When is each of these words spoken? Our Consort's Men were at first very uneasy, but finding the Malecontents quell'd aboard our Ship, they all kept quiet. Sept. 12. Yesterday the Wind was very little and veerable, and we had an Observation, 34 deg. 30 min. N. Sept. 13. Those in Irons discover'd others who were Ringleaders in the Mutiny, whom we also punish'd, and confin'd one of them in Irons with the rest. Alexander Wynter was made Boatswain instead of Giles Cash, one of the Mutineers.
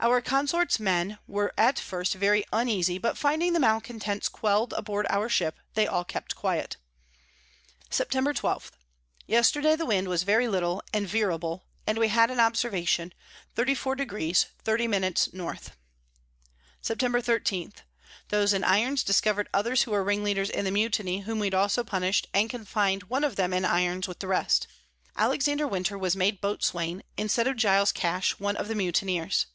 Our 0.00 0.20
Consort's 0.20 0.78
Men 0.78 1.18
were 1.26 1.52
at 1.58 1.76
first 1.76 2.14
very 2.14 2.44
uneasy, 2.52 2.98
but 2.98 3.18
finding 3.18 3.52
the 3.52 3.58
Malecontents 3.58 4.28
quell'd 4.28 4.72
aboard 4.74 5.08
our 5.10 5.28
Ship, 5.28 5.58
they 5.74 5.88
all 5.88 6.04
kept 6.04 6.36
quiet. 6.36 6.76
Sept. 7.90 8.36
12. 8.36 8.70
Yesterday 9.26 9.74
the 9.74 9.84
Wind 9.86 10.06
was 10.06 10.22
very 10.22 10.46
little 10.46 10.84
and 10.92 11.08
veerable, 11.08 11.62
and 11.84 11.98
we 11.98 12.06
had 12.06 12.30
an 12.30 12.38
Observation, 12.38 13.12
34 13.56 13.96
deg. 13.96 14.36
30 14.36 14.86
min. 14.86 15.02
N. 15.02 15.14
Sept. 15.14 15.72
13. 16.84 17.72
Those 18.28 18.52
in 18.52 18.62
Irons 18.62 19.02
discover'd 19.02 19.48
others 19.52 19.82
who 19.82 19.90
were 19.90 20.04
Ringleaders 20.04 20.48
in 20.50 20.64
the 20.64 20.70
Mutiny, 20.70 21.22
whom 21.22 21.40
we 21.40 21.50
also 21.50 21.82
punish'd, 21.82 22.28
and 22.32 22.48
confin'd 22.48 23.10
one 23.10 23.24
of 23.24 23.34
them 23.34 23.52
in 23.52 23.64
Irons 23.64 24.06
with 24.06 24.20
the 24.20 24.28
rest. 24.28 24.68
Alexander 25.16 25.66
Wynter 25.66 25.98
was 25.98 26.14
made 26.14 26.40
Boatswain 26.40 27.02
instead 27.16 27.48
of 27.48 27.56
Giles 27.56 27.90
Cash, 27.90 28.38
one 28.38 28.56
of 28.56 28.68
the 28.68 28.76
Mutineers. 28.76 29.46